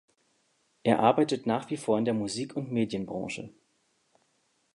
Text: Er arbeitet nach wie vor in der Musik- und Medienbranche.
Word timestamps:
Er 0.81 0.99
arbeitet 0.99 1.45
nach 1.45 1.69
wie 1.69 1.77
vor 1.77 1.99
in 1.99 2.05
der 2.05 2.15
Musik- 2.15 2.55
und 2.55 2.71
Medienbranche. 2.71 3.51